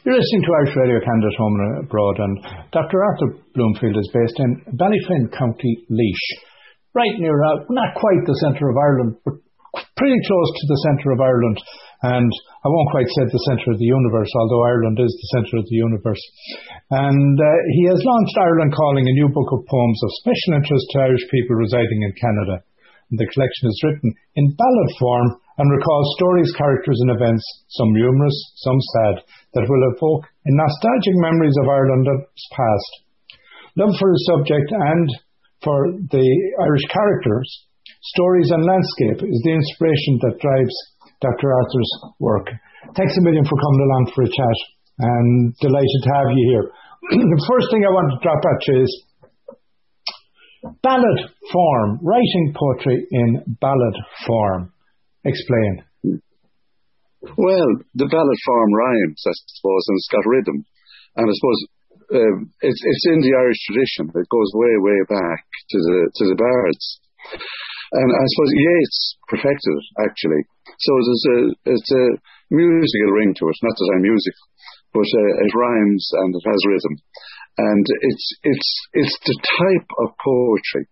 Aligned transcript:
You're 0.00 0.16
listening 0.16 0.48
to 0.48 0.56
Irish 0.64 0.76
Radio 0.80 0.96
Canada 1.04 1.28
Home 1.36 1.56
and 1.60 1.84
Abroad, 1.84 2.16
and 2.24 2.34
Dr. 2.72 3.04
Arthur 3.04 3.36
Broomfield 3.52 4.00
is 4.00 4.08
based 4.16 4.40
in 4.40 4.64
Ballyfin, 4.72 5.28
County 5.28 5.84
Laois, 5.92 6.40
right 6.96 7.20
near, 7.20 7.36
uh, 7.36 7.68
not 7.68 8.00
quite 8.00 8.24
the 8.24 8.40
centre 8.40 8.72
of 8.72 8.80
Ireland, 8.80 9.20
but 9.28 9.36
pretty 10.00 10.16
close 10.24 10.50
to 10.56 10.66
the 10.72 10.80
centre 10.88 11.12
of 11.12 11.20
Ireland. 11.20 11.60
And 12.00 12.32
I 12.64 12.72
won't 12.72 12.96
quite 12.96 13.12
say 13.12 13.28
the 13.28 13.44
centre 13.52 13.76
of 13.76 13.78
the 13.78 13.92
universe, 13.92 14.32
although 14.40 14.64
Ireland 14.72 14.96
is 15.04 15.12
the 15.12 15.32
centre 15.36 15.60
of 15.60 15.68
the 15.68 15.76
universe. 15.76 16.24
And 16.88 17.36
uh, 17.36 17.48
he 17.76 17.92
has 17.92 18.00
launched 18.00 18.40
Ireland 18.40 18.72
Calling, 18.72 19.04
a 19.04 19.18
new 19.20 19.28
book 19.28 19.52
of 19.52 19.68
poems 19.68 20.00
of 20.00 20.16
special 20.24 20.64
interest 20.64 20.86
to 20.96 21.04
Irish 21.12 21.28
people 21.28 21.60
residing 21.60 22.08
in 22.08 22.16
Canada. 22.16 22.64
And 23.12 23.20
the 23.20 23.28
collection 23.28 23.68
is 23.68 23.84
written 23.84 24.16
in 24.32 24.56
ballad 24.56 24.90
form 24.96 25.28
and 25.60 25.68
recalls 25.68 26.16
stories, 26.16 26.56
characters, 26.56 26.96
and 27.04 27.12
events, 27.12 27.44
some 27.68 27.92
humorous, 27.92 28.38
some 28.64 28.80
sad, 28.96 29.14
that 29.54 29.66
will 29.66 29.84
evoke 29.94 30.24
nostalgic 30.46 31.16
memories 31.18 31.56
of 31.62 31.68
Ireland's 31.68 32.44
past. 32.54 32.90
Love 33.76 33.94
for 33.98 34.10
the 34.10 34.24
subject 34.30 34.68
and 34.70 35.08
for 35.62 35.78
the 36.10 36.26
Irish 36.62 36.86
characters, 36.90 37.48
stories, 38.14 38.50
and 38.50 38.64
landscape 38.64 39.22
is 39.26 39.40
the 39.44 39.54
inspiration 39.54 40.18
that 40.24 40.40
drives 40.40 40.76
Dr. 41.20 41.52
Arthur's 41.52 41.92
work. 42.18 42.46
Thanks 42.96 43.14
a 43.18 43.22
million 43.22 43.44
for 43.44 43.58
coming 43.60 43.84
along 43.84 44.12
for 44.14 44.24
a 44.24 44.32
chat, 44.32 44.58
and 44.98 45.54
delighted 45.60 46.00
to 46.02 46.10
have 46.14 46.28
you 46.32 46.44
here. 46.48 46.66
the 47.10 47.46
first 47.48 47.68
thing 47.70 47.84
I 47.84 47.92
want 47.92 48.08
to 48.12 48.22
drop 48.24 48.40
at 48.40 48.60
you 48.68 48.82
is 48.82 48.92
ballad 50.82 51.18
form, 51.52 51.98
writing 52.02 52.54
poetry 52.56 53.06
in 53.10 53.56
ballad 53.60 53.96
form. 54.26 54.72
Explain. 55.24 55.84
Well, 57.20 57.70
the 57.92 58.08
ballad 58.08 58.40
form 58.48 58.72
rhymes, 58.72 59.20
I 59.28 59.34
suppose, 59.36 59.84
and 59.88 59.96
it's 60.00 60.12
got 60.12 60.24
rhythm. 60.24 60.64
And 61.20 61.28
I 61.28 61.34
suppose 61.36 61.60
um, 62.16 62.38
it's 62.64 62.80
it's 62.80 63.06
in 63.12 63.20
the 63.20 63.36
Irish 63.36 63.60
tradition. 63.68 64.08
It 64.08 64.32
goes 64.32 64.50
way, 64.56 64.74
way 64.80 65.00
back 65.04 65.44
to 65.44 65.78
the 65.78 65.98
to 66.16 66.24
the 66.32 66.38
bards. 66.40 66.86
And 67.92 68.08
I 68.08 68.24
suppose 68.24 68.52
Yeats 68.54 68.98
perfected 69.28 69.74
it 69.74 69.86
actually. 70.06 70.42
So 70.78 70.90
there's 70.96 71.26
a 71.28 71.38
it's 71.76 71.92
a 71.92 72.06
musical 72.50 73.12
ring 73.12 73.34
to 73.36 73.44
it. 73.52 73.58
Not 73.62 73.76
that 73.76 73.92
I'm 73.94 74.06
musical, 74.06 74.46
but 74.96 75.08
uh, 75.10 75.32
it 75.44 75.52
rhymes 75.52 76.04
and 76.24 76.30
it 76.34 76.44
has 76.48 76.70
rhythm. 76.72 76.94
And 77.58 77.84
it's 77.84 78.26
it's 78.42 78.70
it's 78.94 79.16
the 79.26 79.38
type 79.60 79.90
of 80.00 80.16
poetry 80.24 80.88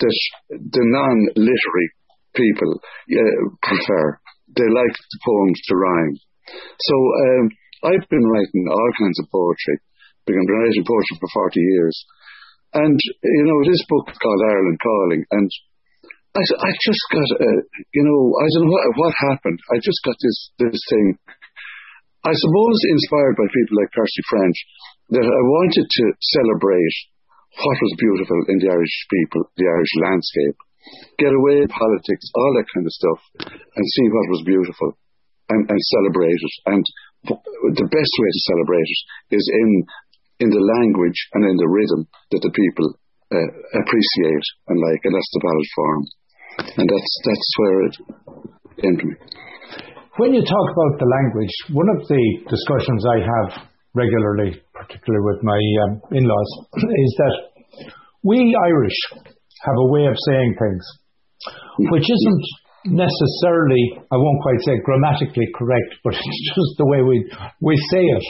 that 0.00 0.18
the 0.50 0.84
non-literary 0.84 1.88
people 2.34 2.80
uh, 2.82 3.38
prefer. 3.62 4.18
They 4.56 4.68
like 4.68 4.96
the 4.96 5.20
poems 5.24 5.60
to 5.68 5.74
rhyme. 5.76 6.16
So 6.80 6.94
um, 6.96 7.44
I've 7.84 8.06
been 8.08 8.26
writing 8.26 8.64
all 8.70 8.92
kinds 8.98 9.18
of 9.20 9.30
poetry. 9.30 9.76
I've 9.78 10.26
been 10.32 10.48
writing 10.48 10.84
poetry 10.84 11.16
for 11.20 11.30
40 11.52 11.60
years. 11.60 11.96
And, 12.74 12.98
you 13.00 13.44
know, 13.48 13.60
this 13.64 13.80
book 13.88 14.12
called 14.12 14.42
Ireland 14.44 14.80
Calling. 14.80 15.22
And 15.32 15.48
I, 16.36 16.44
I 16.44 16.70
just 16.84 17.04
got, 17.12 17.28
uh, 17.40 17.60
you 17.96 18.04
know, 18.04 18.20
I 18.36 18.46
don't 18.52 18.64
know 18.68 18.72
what, 18.72 18.84
what 18.96 19.14
happened. 19.32 19.58
I 19.72 19.80
just 19.80 20.00
got 20.04 20.16
this, 20.20 20.38
this 20.60 20.80
thing. 20.92 21.16
I 22.24 22.34
suppose 22.34 22.78
inspired 22.92 23.36
by 23.40 23.48
people 23.48 23.78
like 23.80 23.94
Percy 23.94 24.22
French, 24.28 24.58
that 25.16 25.24
I 25.24 25.42
wanted 25.56 25.86
to 25.88 26.04
celebrate 26.20 26.96
what 27.56 27.78
was 27.80 27.94
beautiful 27.96 28.40
in 28.52 28.58
the 28.60 28.68
Irish 28.68 28.96
people, 29.08 29.48
the 29.56 29.64
Irish 29.64 29.94
landscape 30.04 30.58
get 31.18 31.32
away 31.34 31.66
politics, 31.68 32.26
all 32.34 32.52
that 32.56 32.68
kind 32.72 32.86
of 32.86 32.94
stuff, 32.94 33.20
and 33.48 33.84
see 33.94 34.06
what 34.08 34.32
was 34.32 34.42
beautiful 34.46 34.90
and, 35.50 35.68
and 35.68 35.80
celebrate 35.98 36.38
it. 36.38 36.54
And 36.66 36.84
the 37.26 37.88
best 37.88 38.12
way 38.20 38.30
to 38.30 38.46
celebrate 38.52 38.88
it 38.88 39.00
is 39.36 39.44
in 39.52 39.70
in 40.38 40.50
the 40.54 40.62
language 40.62 41.18
and 41.34 41.50
in 41.50 41.56
the 41.58 41.66
rhythm 41.66 42.06
that 42.30 42.42
the 42.46 42.54
people 42.54 42.94
uh, 43.34 43.50
appreciate 43.74 44.46
and 44.70 44.78
like, 44.78 45.02
and 45.02 45.14
that's 45.14 45.32
the 45.34 45.42
ballad 45.42 45.68
form. 45.74 46.02
And 46.78 46.86
that's 46.86 47.12
that's 47.26 47.50
where 47.58 47.78
it 47.86 47.94
came 48.78 48.96
to 48.98 49.06
me. 49.06 49.14
When 50.18 50.34
you 50.34 50.42
talk 50.42 50.66
about 50.74 50.98
the 50.98 51.06
language, 51.06 51.54
one 51.70 51.86
of 51.94 52.02
the 52.06 52.22
discussions 52.50 53.02
I 53.06 53.18
have 53.22 53.48
regularly, 53.94 54.62
particularly 54.74 55.24
with 55.26 55.42
my 55.42 55.60
um, 55.86 55.92
in-laws, 56.10 56.50
is 56.74 57.12
that 57.18 57.34
we 58.22 58.56
Irish 58.66 58.98
have 59.64 59.78
a 59.78 59.90
way 59.90 60.06
of 60.06 60.16
saying 60.28 60.54
things, 60.58 60.84
which 61.90 62.06
isn't 62.06 62.44
necessarily, 62.86 63.98
I 64.10 64.16
won't 64.16 64.42
quite 64.42 64.60
say 64.62 64.78
grammatically 64.84 65.48
correct, 65.54 65.98
but 66.04 66.14
it's 66.18 66.52
just 66.54 66.78
the 66.78 66.86
way 66.86 67.02
we, 67.02 67.26
we 67.60 67.76
say 67.90 68.02
it. 68.02 68.26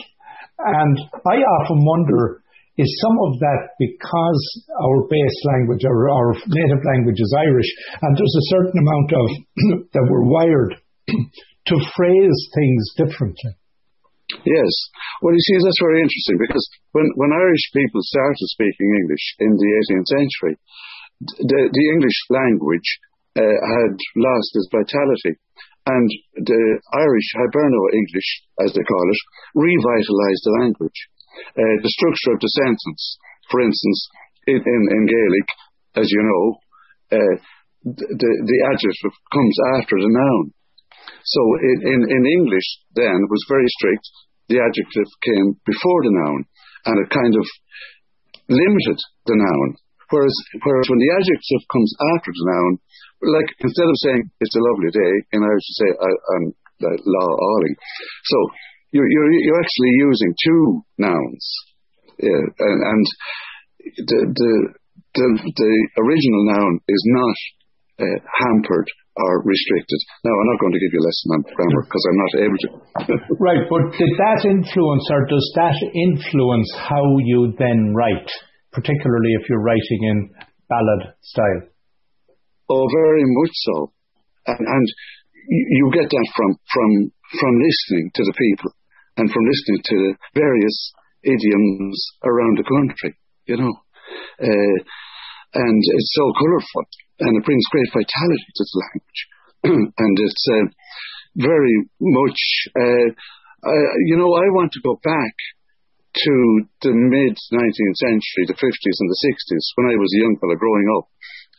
And 0.59 0.97
I 1.27 1.37
often 1.39 1.79
wonder, 1.85 2.43
is 2.79 2.91
some 3.03 3.17
of 3.27 3.39
that 3.43 3.75
because 3.79 4.43
our 4.71 5.07
base 5.11 5.39
language, 5.55 5.83
our, 5.85 6.11
our 6.11 6.35
native 6.47 6.83
language 6.87 7.19
is 7.19 7.35
Irish, 7.37 7.71
and 8.03 8.17
there's 8.17 8.39
a 8.39 8.51
certain 8.55 8.79
amount 8.79 9.11
of 9.15 9.27
that 9.95 10.07
we're 10.07 10.31
wired 10.31 10.75
to 11.69 11.77
phrase 11.95 12.39
things 12.55 12.83
differently? 12.97 13.53
Yes. 14.45 14.73
Well, 15.23 15.33
you 15.33 15.41
see, 15.41 15.57
that's 15.57 15.81
very 15.81 16.05
interesting 16.05 16.37
because 16.37 16.65
when, 16.93 17.09
when 17.17 17.33
Irish 17.33 17.65
people 17.73 18.01
started 18.05 18.47
speaking 18.53 18.89
English 19.01 19.25
in 19.41 19.53
the 19.57 19.71
18th 19.89 20.09
century, 20.13 20.55
the, 21.21 21.61
the 21.71 21.87
English 21.95 22.19
language 22.31 22.89
uh, 23.37 23.43
had 23.43 23.95
lost 24.17 24.51
its 24.55 24.69
vitality. 24.71 25.39
And 25.89 26.09
the 26.37 26.63
Irish 27.01 27.29
Hiberno 27.33 27.83
English, 27.97 28.31
as 28.61 28.71
they 28.77 28.85
call 28.85 29.07
it, 29.09 29.21
revitalized 29.57 30.45
the 30.45 30.57
language. 30.61 31.01
Uh, 31.57 31.77
the 31.81 31.95
structure 31.97 32.37
of 32.37 32.41
the 32.45 32.53
sentence, 32.61 33.03
for 33.49 33.65
instance, 33.65 34.01
in, 34.47 34.61
in, 34.61 34.83
in 34.91 35.03
Gaelic, 35.09 35.49
as 35.97 36.07
you 36.13 36.23
know, 36.23 36.45
uh, 37.17 37.37
the, 37.85 38.33
the 38.45 38.59
adjective 38.69 39.17
comes 39.33 39.57
after 39.81 39.97
the 39.97 40.13
noun. 40.13 40.53
So 41.25 41.41
in, 41.63 41.79
in, 41.89 42.01
in 42.11 42.23
English 42.27 42.69
then 42.95 43.17
it 43.25 43.31
was 43.31 43.45
very 43.49 43.69
strict. 43.81 44.05
The 44.49 44.61
adjective 44.61 45.09
came 45.23 45.57
before 45.65 46.01
the 46.05 46.15
noun 46.15 46.41
and 46.85 46.97
it 47.05 47.13
kind 47.13 47.35
of 47.37 47.47
limited 48.49 48.99
the 49.27 49.37
noun. 49.37 49.77
Whereas, 50.11 50.37
whereas 50.65 50.89
when 50.89 51.01
the 51.01 51.13
adjective 51.21 51.63
comes 51.69 51.91
after 52.17 52.31
the 52.33 52.45
noun, 52.49 52.73
like 53.29 53.51
instead 53.61 53.89
of 53.89 53.97
saying 54.05 54.23
it's 54.41 54.57
a 54.57 54.67
lovely 54.73 54.93
day, 54.95 55.13
in 55.37 55.45
Irish 55.45 55.67
you 55.69 55.77
say 55.85 55.91
I, 55.93 56.11
am 56.39 56.45
like, 56.81 57.03
law 57.05 57.31
alling. 57.35 57.75
So 58.25 58.39
you're, 58.93 59.09
you're, 59.09 59.31
you're 59.33 59.61
actually 59.61 59.95
using 60.01 60.33
two 60.45 60.65
nouns. 60.99 61.45
Yeah, 62.19 62.45
and, 62.59 62.79
and 62.83 63.05
the, 63.95 64.21
the, 64.33 64.53
the, 65.15 65.27
the 65.45 65.73
original 66.03 66.43
noun 66.51 66.81
is 66.89 67.03
not 67.07 67.37
uh, 68.03 68.19
hampered 68.43 68.89
or 69.19 69.43
restricted. 69.43 70.01
Now, 70.25 70.31
I'm 70.31 70.51
not 70.55 70.61
going 70.63 70.75
to 70.75 70.83
give 70.83 70.93
you 70.95 71.03
a 71.03 71.07
lesson 71.07 71.29
on 71.35 71.41
grammar 71.51 71.83
because 71.85 72.05
I'm 72.07 72.21
not 72.23 72.35
able 72.39 72.61
to. 72.63 72.69
right, 73.43 73.65
but 73.67 73.83
did 73.99 74.13
that 74.19 74.47
influence 74.47 75.07
or 75.11 75.27
does 75.27 75.47
that 75.59 75.79
influence 75.95 76.71
how 76.79 77.03
you 77.27 77.55
then 77.59 77.95
write? 77.95 78.31
Particularly 78.73 79.33
if 79.41 79.49
you're 79.49 79.63
writing 79.63 80.01
in 80.03 80.31
ballad 80.69 81.15
style? 81.23 81.63
Oh, 82.69 82.87
very 82.93 83.25
much 83.25 83.55
so. 83.65 83.93
And, 84.47 84.61
and 84.61 84.87
you 85.49 85.91
get 85.93 86.09
that 86.09 86.29
from, 86.37 86.51
from, 86.73 86.91
from 87.41 87.53
listening 87.57 88.11
to 88.15 88.23
the 88.25 88.37
people 88.37 88.73
and 89.17 89.31
from 89.31 89.45
listening 89.45 89.81
to 89.85 89.97
the 89.97 90.13
various 90.35 90.79
idioms 91.25 91.97
around 92.25 92.59
the 92.59 92.69
country, 92.69 93.17
you 93.47 93.57
know. 93.57 93.75
Uh, 94.41 94.79
and 95.55 95.81
it's 95.81 96.13
so 96.15 96.25
colourful 96.37 96.85
and 97.21 97.37
it 97.37 97.45
brings 97.45 97.65
great 97.73 97.91
vitality 97.93 98.51
to 98.55 98.65
the 98.65 98.79
language. 98.85 99.21
and 99.99 100.15
it's 100.21 100.45
uh, 100.53 100.67
very 101.37 101.77
much, 102.01 102.41
uh, 102.77 103.09
you 104.07 104.17
know, 104.17 104.31
I 104.31 104.47
want 104.55 104.73
to 104.73 104.85
go 104.85 105.01
back 105.03 105.35
to 106.15 106.35
the 106.83 106.93
mid 106.95 107.35
19th 107.53 107.99
century, 108.01 108.45
the 108.49 108.59
50s 108.59 108.99
and 109.01 109.11
the 109.11 109.23
60s, 109.29 109.65
when 109.77 109.93
I 109.93 109.97
was 110.01 110.11
a 110.13 110.23
young 110.25 110.37
fellow 110.41 110.57
growing 110.57 110.89
up 110.99 111.07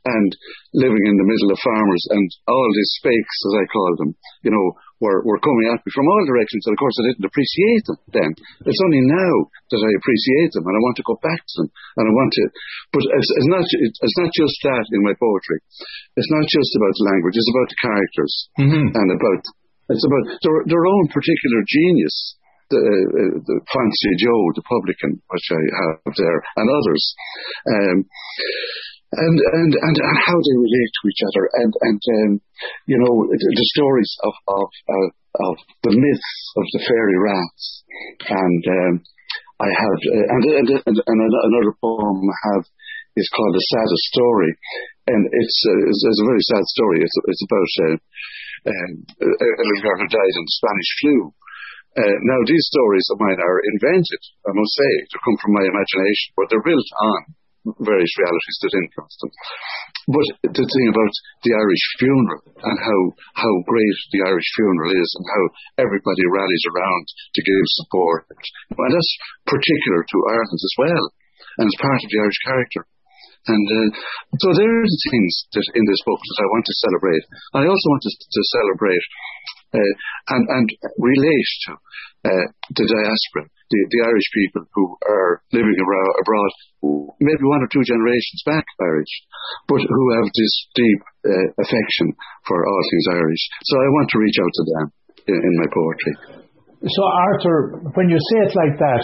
and 0.06 0.32
living 0.74 1.04
in 1.06 1.20
the 1.20 1.28
middle 1.28 1.52
of 1.52 1.60
farmers 1.60 2.04
and 2.10 2.28
all 2.48 2.70
these 2.72 2.94
fakes, 3.04 3.38
as 3.52 3.54
I 3.60 3.66
call 3.68 3.92
them, 4.00 4.12
you 4.48 4.52
know, 4.52 4.68
were, 5.00 5.24
were 5.24 5.40
coming 5.40 5.72
at 5.72 5.84
me 5.84 5.92
from 5.96 6.08
all 6.08 6.24
directions. 6.28 6.68
And 6.68 6.76
of 6.76 6.80
course, 6.80 6.96
I 7.00 7.08
didn't 7.12 7.28
appreciate 7.28 7.84
them 7.88 8.00
then. 8.12 8.32
It's 8.68 8.84
only 8.84 9.04
now 9.04 9.34
that 9.72 9.84
I 9.84 9.92
appreciate 9.96 10.52
them 10.56 10.68
and 10.68 10.76
I 10.76 10.84
want 10.84 10.98
to 11.00 11.08
go 11.08 11.16
back 11.24 11.40
to 11.40 11.56
them 11.64 11.70
and 12.00 12.06
I 12.08 12.14
want 12.16 12.32
to, 12.36 12.46
but 12.96 13.04
it's, 13.08 13.32
it's 13.40 13.52
not, 13.52 13.64
it's 13.64 14.20
not 14.20 14.32
just 14.36 14.56
that 14.68 14.86
in 14.92 15.04
my 15.08 15.16
poetry. 15.16 15.60
It's 16.20 16.32
not 16.32 16.48
just 16.48 16.72
about 16.76 16.96
the 16.96 17.08
language. 17.16 17.36
It's 17.40 17.54
about 17.56 17.70
the 17.72 17.84
characters 17.84 18.34
mm-hmm. 18.60 18.86
and 18.92 19.08
about, 19.16 19.42
it's 19.90 20.06
about 20.06 20.26
their, 20.44 20.58
their 20.68 20.86
own 20.86 21.06
particular 21.12 21.60
genius 21.64 22.39
the, 22.70 22.82
uh, 22.82 23.34
the 23.44 23.58
Fancy 23.66 24.12
Joe, 24.22 24.42
the 24.56 24.66
publican, 24.66 25.22
which 25.30 25.48
I 25.52 25.62
have 25.82 26.14
there, 26.16 26.40
and 26.58 26.68
others. 26.70 27.04
Um, 27.68 27.98
and, 29.10 29.38
and, 29.42 29.72
and, 29.74 29.98
and 29.98 30.18
how 30.22 30.38
they 30.38 30.58
relate 30.62 30.92
to 30.94 31.04
each 31.10 31.24
other 31.26 31.44
and, 31.58 31.74
and, 31.82 32.02
um, 32.22 32.32
you 32.86 32.98
know, 33.02 33.26
the, 33.26 33.38
the 33.42 33.68
stories 33.74 34.12
of, 34.22 34.34
of, 34.46 34.70
uh, 34.86 35.10
of 35.50 35.56
the 35.86 35.94
myths 35.94 36.36
of 36.58 36.66
the 36.74 36.82
fairy 36.86 37.18
raths, 37.18 37.66
and 38.30 38.64
um, 38.66 38.94
I 39.62 39.70
have 39.70 40.00
uh, 40.02 40.26
and, 40.34 40.44
and, 40.62 40.68
and, 40.90 40.98
and, 40.98 41.20
another 41.20 41.74
poem 41.84 42.18
I 42.24 42.40
have 42.54 42.66
is 43.18 43.30
called 43.36 43.54
the 43.54 43.70
saddest 43.76 44.06
story, 44.16 44.52
and 45.12 45.22
it's, 45.26 45.58
uh, 45.68 45.90
it's, 45.90 46.02
it's 46.02 46.22
a 46.24 46.30
very 46.30 46.44
sad 46.50 46.66
story. 46.66 46.98
It's 47.04 47.18
it's 47.28 47.44
about 47.46 47.72
uh, 47.84 47.98
um, 48.74 48.92
a 49.22 49.66
little 49.68 49.84
girl 49.84 50.00
who 50.02 50.10
died 50.10 50.36
in 50.38 50.46
the 50.48 50.58
Spanish 50.58 50.92
flu. 51.02 51.18
Uh, 51.98 52.18
now 52.22 52.40
these 52.46 52.66
stories 52.70 53.08
of 53.10 53.22
mine 53.22 53.42
are 53.42 53.60
invented, 53.74 54.22
I 54.46 54.54
must 54.54 54.74
say, 54.78 54.92
to 55.10 55.24
come 55.26 55.38
from 55.42 55.58
my 55.58 55.66
imagination, 55.66 56.28
but 56.38 56.46
they're 56.50 56.66
built 56.66 56.90
on 57.02 57.20
various 57.82 58.14
realities 58.16 58.58
that 58.62 58.78
influence 58.78 59.16
them. 59.20 59.32
But 60.10 60.28
the 60.54 60.66
thing 60.66 60.88
about 60.90 61.14
the 61.44 61.54
Irish 61.54 61.86
funeral 62.02 62.42
and 62.66 62.78
how, 62.82 63.00
how 63.36 63.54
great 63.68 64.00
the 64.16 64.26
Irish 64.26 64.50
funeral 64.58 64.92
is 64.96 65.10
and 65.18 65.26
how 65.28 65.44
everybody 65.86 66.24
rallies 66.34 66.66
around 66.72 67.04
to 67.36 67.42
give 67.46 67.78
support. 67.84 68.26
And 68.74 68.94
that's 68.94 69.14
particular 69.46 70.02
to 70.02 70.18
Ireland 70.34 70.62
as 70.62 70.76
well. 70.82 71.06
And 71.62 71.66
it's 71.68 71.84
part 71.84 72.02
of 72.02 72.10
the 72.10 72.22
Irish 72.26 72.42
character. 72.48 72.84
And 73.48 73.66
uh, 73.66 73.90
so 74.40 74.48
there 74.52 74.68
are 74.68 74.90
the 74.90 75.04
things 75.10 75.34
that 75.56 75.68
in 75.74 75.86
this 75.88 76.04
book 76.06 76.20
that 76.20 76.42
I 76.44 76.52
want 76.52 76.66
to 76.68 76.82
celebrate. 76.84 77.24
I 77.56 77.64
also 77.66 77.88
want 77.92 78.04
to, 78.04 78.14
to 78.14 78.42
celebrate 78.56 79.06
and, 79.74 80.44
and 80.50 80.68
relate 80.98 81.52
to 81.68 81.72
uh, 82.26 82.46
the 82.74 82.86
diaspora, 82.86 83.48
the, 83.70 83.80
the 83.90 84.02
Irish 84.10 84.30
people 84.34 84.64
who 84.74 84.86
are 85.08 85.42
living 85.54 85.78
abroad, 85.78 86.52
maybe 87.22 87.44
one 87.46 87.62
or 87.64 87.70
two 87.72 87.84
generations 87.86 88.42
back 88.46 88.66
Irish, 88.82 89.14
but 89.68 89.82
who 89.82 90.06
have 90.18 90.28
this 90.34 90.54
deep 90.76 91.02
uh, 91.26 91.48
affection 91.62 92.08
for 92.48 92.58
all 92.66 92.82
things 92.92 93.08
Irish. 93.14 93.44
So 93.70 93.74
I 93.78 93.88
want 93.96 94.08
to 94.10 94.20
reach 94.20 94.38
out 94.42 94.54
to 94.54 94.64
them 94.66 94.86
in, 95.28 95.38
in 95.38 95.54
my 95.62 95.70
poetry. 95.72 96.14
So, 96.80 97.04
Arthur, 97.04 97.92
when 97.92 98.08
you 98.08 98.16
say 98.16 98.48
it 98.48 98.56
like 98.56 98.80
that, 98.80 99.04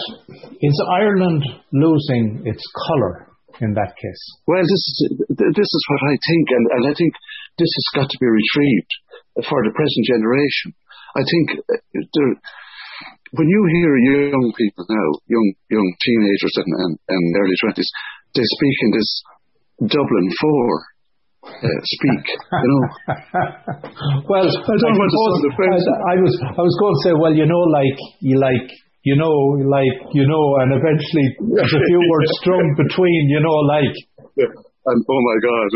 is 0.64 0.76
Ireland 0.96 1.44
losing 1.72 2.40
its 2.48 2.64
colour 2.88 3.28
in 3.60 3.76
that 3.76 3.92
case? 4.00 4.22
Well, 4.48 4.64
this 4.64 4.84
is 4.88 4.96
this 5.28 5.70
is 5.76 5.82
what 5.92 6.02
I 6.08 6.16
think, 6.16 6.44
and, 6.56 6.64
and 6.72 6.82
I 6.88 6.94
think 6.96 7.12
this 7.60 7.68
has 7.68 8.00
got 8.00 8.08
to 8.08 8.18
be 8.20 8.28
retrieved 8.32 8.92
for 9.44 9.58
the 9.64 9.72
present 9.76 10.04
generation. 10.08 10.72
I 11.16 11.22
think 11.24 11.46
uh, 11.60 11.80
there, 11.92 12.32
when 13.36 13.48
you 13.48 13.60
hear 13.80 13.92
young 14.32 14.48
people 14.56 14.84
now, 14.88 15.08
young 15.28 15.48
young 15.68 15.88
teenagers 16.00 16.54
and, 16.56 16.70
and, 16.72 16.92
and 16.96 17.24
early 17.36 17.56
twenties, 17.60 17.90
they 18.32 18.44
speak 18.44 18.76
in 18.88 18.90
this 18.96 19.10
Dublin 19.92 20.28
four 20.40 20.68
uh, 21.46 21.80
speak. 21.84 22.24
You 22.32 22.68
know. 22.68 22.84
well, 24.30 24.48
I 24.48 24.74
don't 24.80 24.94
I 24.94 25.00
want 25.00 25.10
to 25.12 25.52
I, 25.52 25.78
I 26.12 26.16
was 26.20 26.34
I 26.42 26.62
was 26.64 26.76
going 26.80 26.94
to 26.96 27.02
say, 27.04 27.12
well, 27.16 27.34
you 27.34 27.46
know, 27.46 27.64
like 27.68 27.98
you 28.20 28.40
like 28.40 28.68
you 29.06 29.14
know, 29.14 29.54
like, 29.70 29.98
you 30.18 30.26
know, 30.26 30.46
and 30.66 30.74
eventually 30.74 31.26
there's 31.54 31.70
a 31.78 31.84
few 31.86 32.00
words 32.10 32.30
strung 32.42 32.66
between, 32.74 33.30
you 33.30 33.40
know, 33.40 33.58
like. 33.70 33.94
And 34.86 35.02
oh 35.02 35.22
my 35.26 35.38
God. 35.42 35.70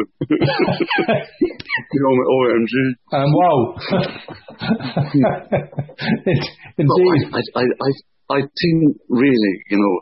you 1.90 2.00
know, 2.00 2.14
OMG. 2.30 2.74
And 3.10 3.26
wow. 3.34 3.74
Indeed. 6.78 7.22
I, 7.34 7.42
I, 7.58 7.62
I, 7.62 7.90
I 8.30 8.40
think 8.40 8.96
really, 9.08 9.62
you 9.70 9.78
know, 9.78 10.00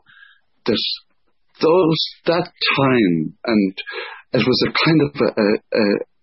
that 0.67 0.79
those, 1.61 1.99
that 2.27 2.53
time, 2.77 3.35
and 3.45 3.83
it 4.33 4.47
was 4.47 4.63
a 4.69 4.73
kind 4.85 5.01
of 5.01 5.11
a, 5.17 5.29
a, 5.33 5.45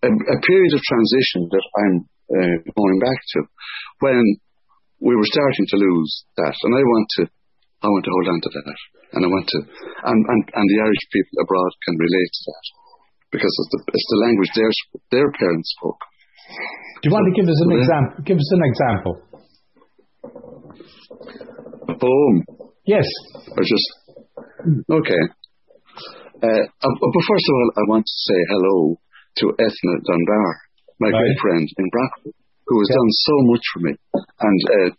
a, 0.05 0.09
a 0.37 0.39
period 0.45 0.73
of 0.73 0.81
transition 0.85 1.49
that 1.49 1.65
I'm 1.81 2.05
uh, 2.37 2.57
going 2.69 2.99
back 2.99 3.17
to 3.33 3.39
when 3.99 4.37
we 5.01 5.15
were 5.15 5.25
starting 5.25 5.65
to 5.69 5.77
lose 5.77 6.25
that, 6.37 6.55
and 6.63 6.75
I 6.75 6.83
want 6.85 7.07
to, 7.17 7.27
I 7.81 7.87
want 7.87 8.05
to 8.05 8.11
hold 8.11 8.27
on 8.29 8.41
to 8.41 8.49
that, 8.53 8.65
and 9.15 9.23
I 9.23 9.29
want 9.31 9.47
to, 9.47 9.59
and 9.63 10.19
and, 10.27 10.41
and 10.43 10.65
the 10.67 10.79
Irish 10.83 11.05
people 11.11 11.35
abroad 11.41 11.71
can 11.87 11.95
relate 11.95 12.31
to 12.35 12.41
that 12.51 12.65
because 13.31 13.53
it's 13.55 13.71
the, 13.71 13.79
it's 13.95 14.09
the 14.11 14.19
language 14.27 14.51
their 14.55 14.71
their 15.15 15.27
parents 15.39 15.69
spoke. 15.79 16.01
Do 17.01 17.09
you 17.09 17.13
want 17.15 17.27
to 17.31 17.35
give 17.35 17.47
us 17.47 17.59
an 17.63 17.71
example? 17.73 18.15
Give 18.27 18.39
us 18.39 18.51
an 18.53 18.63
example. 18.67 19.13
A 21.89 21.95
poem. 21.95 22.35
Yes. 22.85 23.07
Or 23.55 23.63
just 23.63 23.87
okay. 24.91 25.23
Uh, 26.43 26.63
uh, 26.67 26.95
but 26.99 27.23
first 27.25 27.45
of 27.49 27.53
all, 27.55 27.69
I 27.79 27.83
want 27.89 28.05
to 28.05 28.17
say 28.29 28.39
hello 28.51 28.99
to 29.41 29.45
Ethna 29.57 29.93
Dunbar, 30.05 30.49
my 30.99 31.09
right. 31.09 31.17
great 31.17 31.37
friend 31.41 31.65
in 31.65 31.85
Brockwood 31.89 32.35
who 32.67 32.75
has 32.81 32.89
yeah. 32.89 32.97
done 32.97 33.11
so 33.13 33.35
much 33.51 33.65
for 33.73 33.79
me 33.85 33.93
and 34.15 34.59
uh, 34.65 34.89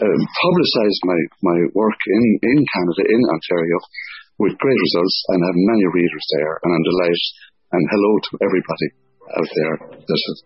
uh, 0.00 0.06
publicised 0.08 1.02
my, 1.04 1.20
my 1.44 1.58
work 1.76 2.00
in, 2.08 2.24
in 2.40 2.58
Canada, 2.64 3.02
in 3.04 3.22
Ontario, 3.28 3.78
with 4.40 4.56
great 4.56 4.80
results 4.88 5.16
and 5.28 5.38
have 5.44 5.58
many 5.68 5.84
readers 5.92 6.26
there. 6.40 6.54
And 6.64 6.70
I'm 6.72 6.86
delighted. 6.88 7.28
And 7.70 7.84
hello 7.86 8.12
to 8.18 8.32
everybody 8.42 8.88
out 9.36 9.50
there 9.54 9.74
that 9.94 10.20
has 10.26 10.38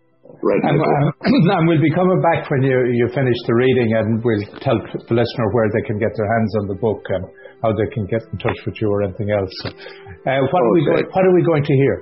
read 0.45 0.61
my 0.61 0.77
book. 0.77 1.17
and 1.57 1.63
we'll 1.65 1.81
be 1.81 1.93
coming 1.95 2.21
back 2.21 2.45
when 2.51 2.61
you, 2.61 2.75
you 2.93 3.07
finish 3.15 3.39
the 3.49 3.55
reading 3.55 3.89
and 3.97 4.21
we'll 4.21 4.45
tell 4.61 4.77
the 4.77 5.15
listener 5.15 5.47
where 5.55 5.69
they 5.73 5.81
can 5.89 5.97
get 5.97 6.13
their 6.13 6.29
hands 6.37 6.51
on 6.61 6.65
the 6.69 6.77
book 6.77 7.01
and 7.09 7.25
how 7.63 7.73
they 7.73 7.89
can 7.95 8.05
get 8.05 8.21
in 8.29 8.37
touch 8.37 8.59
with 8.67 8.77
you 8.77 8.91
or 8.91 9.01
anything 9.01 9.31
else. 9.33 9.55
Uh, 9.65 10.37
what, 10.53 10.61
are 10.61 10.73
we 10.75 10.81
what 10.85 11.23
are 11.25 11.33
we 11.33 11.41
going 11.41 11.65
to 11.65 11.73
hear? 11.73 11.95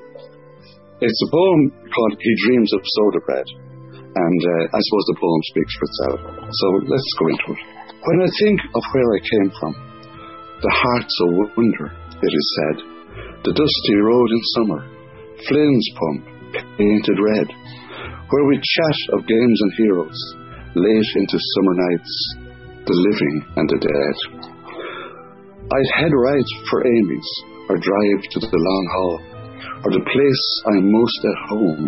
It's 1.00 1.22
a 1.24 1.30
poem 1.32 1.62
called 1.88 2.16
He 2.20 2.32
Dreams 2.48 2.72
of 2.74 2.82
Soda 2.84 3.20
Bread 3.24 3.48
and 4.14 4.40
uh, 4.46 4.64
I 4.70 4.80
suppose 4.80 5.06
the 5.10 5.18
poem 5.18 5.42
speaks 5.50 5.74
for 5.74 5.86
itself. 5.90 6.20
So 6.46 6.68
let's 6.86 7.12
go 7.18 7.26
into 7.34 7.48
it. 7.58 7.62
When 8.04 8.20
I 8.22 8.30
think 8.30 8.58
of 8.78 8.84
where 8.94 9.10
I 9.16 9.22
came 9.26 9.50
from, 9.58 9.74
the 10.62 10.74
heart's 10.76 11.18
a 11.24 11.28
wonder, 11.58 11.88
it 12.22 12.34
is 12.34 12.48
said. 12.56 12.78
The 13.42 13.56
dusty 13.58 13.96
road 14.00 14.30
in 14.30 14.42
summer, 14.56 14.82
Flynn's 15.50 15.90
pump, 15.98 16.24
painted 16.78 17.20
red, 17.20 17.48
where 18.30 18.46
we 18.48 18.58
chat 18.62 18.98
of 19.18 19.28
games 19.28 19.60
and 19.66 19.74
heroes, 19.78 20.20
late 20.78 21.12
into 21.18 21.38
summer 21.38 21.76
nights, 21.90 22.14
the 22.86 22.96
living 22.96 23.38
and 23.58 23.68
the 23.68 23.80
dead. 23.82 24.18
I'd 25.74 25.92
head 25.98 26.14
right 26.14 26.50
for 26.70 26.86
Amy's, 26.86 27.30
or 27.70 27.82
drive 27.82 28.22
to 28.30 28.40
the 28.40 28.62
long 28.62 28.86
hall, 28.94 29.18
or 29.84 29.92
the 29.92 30.06
place 30.06 30.44
I'm 30.70 30.92
most 30.92 31.20
at 31.24 31.50
home, 31.50 31.86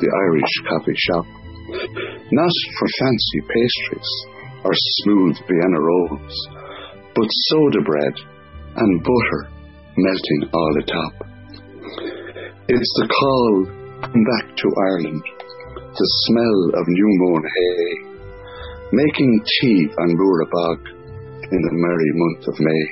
the 0.00 0.10
Irish 0.28 0.54
coffee 0.68 0.96
shop 0.96 1.39
not 2.32 2.54
for 2.78 2.88
fancy 2.98 3.40
pastries 3.46 4.10
or 4.64 4.72
smooth 4.74 5.36
Vienna 5.48 5.80
rolls, 5.80 6.48
but 7.14 7.28
soda 7.50 7.82
bread 7.84 8.14
and 8.76 9.02
butter 9.02 9.50
melting 9.96 10.42
all 10.52 10.74
atop. 10.78 11.14
It's 12.68 12.92
the 13.00 13.08
call 13.08 13.66
back 14.00 14.56
to 14.56 14.66
Ireland, 14.90 15.24
the 15.74 16.08
smell 16.26 16.80
of 16.80 16.86
new 16.86 17.10
mown 17.18 17.42
hay, 17.42 18.10
making 18.92 19.42
tea 19.60 19.88
on 19.98 20.16
Rura 20.16 20.46
Bog 20.50 20.78
in 21.50 21.60
the 21.66 21.74
merry 21.74 22.12
month 22.14 22.48
of 22.48 22.60
May. 22.60 22.84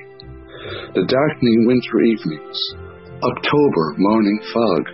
The 0.94 1.06
darkening 1.06 1.66
winter 1.66 1.98
evenings, 2.10 2.58
October 3.22 3.94
morning 3.98 4.40
fog, 4.52 4.84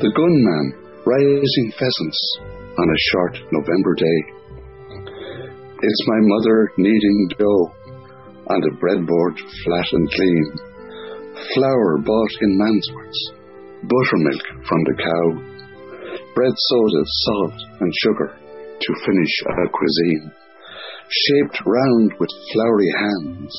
the 0.00 0.12
gunman 0.14 0.86
rising 1.04 1.72
pheasants 1.78 2.38
on 2.78 2.88
a 2.88 3.04
short 3.10 3.34
November 3.52 3.94
day. 3.96 4.20
It's 5.80 6.02
my 6.08 6.20
mother 6.20 6.72
kneading 6.76 7.28
dough 7.38 7.72
on 8.48 8.60
the 8.60 8.76
breadboard 8.80 9.36
flat 9.64 9.88
and 9.92 10.08
clean, 10.10 10.46
flour 11.54 11.98
bought 12.04 12.34
in 12.42 12.58
Mansworth's, 12.58 13.32
buttermilk 13.82 14.44
from 14.68 14.80
the 14.84 14.96
cow, 15.00 15.26
bread 16.34 16.52
soda, 16.52 17.02
salt 17.04 17.58
and 17.80 17.92
sugar 18.04 18.38
to 18.80 19.04
finish 19.04 19.34
a 19.48 19.68
cuisine, 19.72 20.32
shaped 21.08 21.60
round 21.64 22.12
with 22.20 22.30
floury 22.52 22.92
hands, 22.98 23.54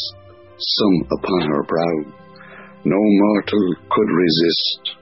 some 0.57 0.97
upon 1.11 1.41
her 1.49 1.63
brow. 1.63 2.13
No 2.85 2.97
mortal 3.01 3.75
could 3.89 4.09
resist, 4.09 4.95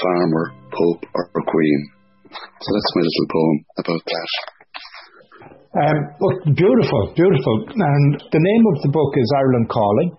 farmer, 0.00 0.52
pope, 0.72 1.04
or 1.14 1.28
queen. 1.46 1.99
So 2.30 2.68
that's 2.70 2.92
my 2.94 3.02
little 3.02 3.28
poem 3.30 3.56
about 3.82 4.04
that. 4.06 4.30
Um, 5.70 5.98
beautiful, 6.54 7.14
beautiful. 7.14 7.56
And 7.70 8.10
the 8.18 8.42
name 8.42 8.64
of 8.74 8.82
the 8.82 8.90
book 8.90 9.14
is 9.14 9.30
Ireland 9.38 9.70
Calling. 9.70 10.10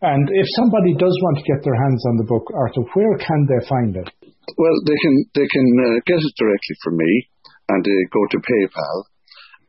And 0.00 0.28
if 0.28 0.46
somebody 0.56 0.92
does 0.96 1.12
want 1.24 1.36
to 1.40 1.48
get 1.48 1.64
their 1.64 1.76
hands 1.76 2.04
on 2.08 2.16
the 2.20 2.28
book, 2.28 2.44
Arthur, 2.52 2.84
where 2.92 3.16
can 3.16 3.48
they 3.48 3.60
find 3.68 3.96
it? 3.96 4.08
Well, 4.56 4.76
they 4.86 4.98
can 5.02 5.14
they 5.34 5.48
can 5.48 5.68
uh, 5.84 6.00
get 6.06 6.20
it 6.22 6.34
directly 6.38 6.76
from 6.84 6.96
me, 6.96 7.12
and 7.68 7.82
they 7.82 8.00
go 8.12 8.22
to 8.30 8.38
PayPal, 8.38 8.96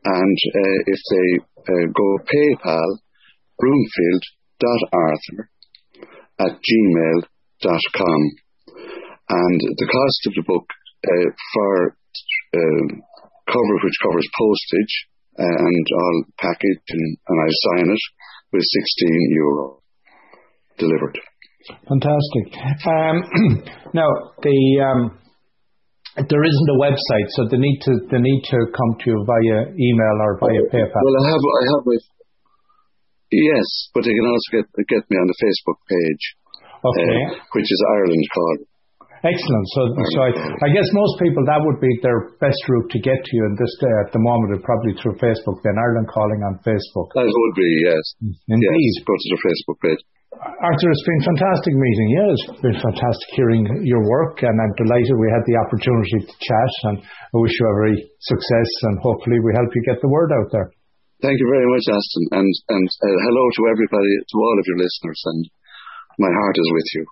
and 0.04 0.38
uh, 0.54 0.78
if 0.86 1.00
they 1.10 1.28
uh, 1.66 1.86
go 1.90 2.08
PayPal, 2.28 2.88
broomfield.arthur 3.58 5.50
at 6.38 6.54
gmail.com, 6.54 8.20
and 9.28 9.60
the 9.60 9.88
cost 9.90 10.20
of 10.28 10.34
the 10.38 10.44
book 10.46 10.68
uh, 11.06 11.28
for 11.54 11.96
um, 12.56 12.86
cover 13.46 13.76
which 13.84 13.98
covers 14.02 14.28
postage 14.38 14.94
uh, 15.38 15.44
and 15.44 15.86
I'll 15.94 16.24
package 16.38 16.84
and, 16.90 17.16
and 17.28 17.38
I 17.38 17.48
sign 17.48 17.86
it 17.90 18.04
with 18.52 18.64
16 18.64 19.36
euro 19.36 19.82
delivered. 20.78 21.18
Fantastic. 21.86 22.46
Um, 22.86 23.16
now 23.94 24.08
the 24.42 24.58
um, 24.82 25.18
there 26.16 26.42
isn't 26.42 26.74
a 26.74 26.78
website, 26.82 27.28
so 27.38 27.46
they 27.50 27.60
need 27.60 27.78
to 27.86 27.92
they 28.10 28.18
need 28.18 28.42
to 28.50 28.58
come 28.74 28.92
to 28.98 29.06
you 29.10 29.18
via 29.22 29.70
email 29.70 30.16
or 30.18 30.38
via 30.40 30.62
PayPal. 30.72 31.02
Well, 31.02 31.18
I 31.22 31.24
have 31.30 31.44
I 31.44 31.64
have 31.76 31.82
my 31.86 31.98
yes, 33.30 33.68
but 33.94 34.02
they 34.02 34.14
can 34.14 34.26
also 34.26 34.48
get 34.50 34.66
get 34.88 35.02
me 35.06 35.16
on 35.18 35.28
the 35.28 35.38
Facebook 35.38 35.78
page, 35.86 36.24
okay, 36.82 37.14
uh, 37.22 37.38
which 37.52 37.68
is 37.68 37.80
Ireland 37.94 38.26
Call. 38.34 38.56
Excellent. 39.24 39.66
So, 39.74 39.80
so 40.14 40.18
I, 40.22 40.30
I, 40.62 40.68
guess 40.70 40.86
most 40.94 41.18
people 41.18 41.42
that 41.50 41.58
would 41.58 41.82
be 41.82 41.90
their 42.06 42.38
best 42.38 42.60
route 42.70 42.86
to 42.94 43.00
get 43.02 43.18
to 43.18 43.32
you 43.34 43.42
in 43.50 43.58
this 43.58 43.74
day 43.82 43.90
at 44.06 44.14
the 44.14 44.22
moment 44.22 44.54
is 44.54 44.62
probably 44.62 44.94
through 44.94 45.18
Facebook. 45.18 45.58
Then 45.66 45.74
Ireland 45.74 46.06
calling 46.06 46.38
on 46.46 46.62
Facebook. 46.62 47.10
That 47.18 47.26
would 47.26 47.56
be 47.58 47.70
yes. 47.82 48.04
Indeed. 48.46 48.70
Yes, 48.70 49.02
go 49.02 49.14
to 49.18 49.28
the 49.34 49.40
Facebook 49.42 49.78
page. 49.82 50.02
Arthur, 50.38 50.90
it's 50.94 51.08
been 51.08 51.24
fantastic 51.34 51.74
meeting 51.74 52.08
you. 52.14 52.24
It's 52.30 52.46
been 52.62 52.78
fantastic 52.78 53.28
hearing 53.34 53.66
your 53.82 54.06
work, 54.06 54.38
and 54.46 54.54
I'm 54.54 54.74
delighted 54.78 55.18
we 55.18 55.34
had 55.34 55.42
the 55.50 55.58
opportunity 55.66 56.30
to 56.30 56.34
chat. 56.38 56.72
And 56.86 56.96
I 57.02 57.36
wish 57.42 57.58
you 57.58 57.66
every 57.66 57.96
success, 58.22 58.70
and 58.86 59.02
hopefully 59.02 59.42
we 59.42 59.50
help 59.58 59.72
you 59.74 59.82
get 59.82 59.98
the 59.98 60.12
word 60.12 60.30
out 60.30 60.52
there. 60.54 60.70
Thank 61.18 61.42
you 61.42 61.48
very 61.50 61.66
much, 61.74 61.82
Aston, 61.90 62.24
and 62.38 62.52
and 62.70 62.86
uh, 62.86 63.18
hello 63.26 63.44
to 63.50 63.62
everybody, 63.74 64.14
to 64.30 64.36
all 64.38 64.56
of 64.62 64.66
your 64.70 64.78
listeners, 64.78 65.20
and 65.34 65.42
my 66.22 66.30
heart 66.30 66.54
is 66.54 66.70
with 66.70 66.88
you. 66.94 67.04